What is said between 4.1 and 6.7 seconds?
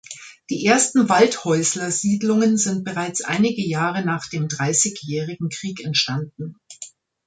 dem Dreißigjährigen Krieg entstanden.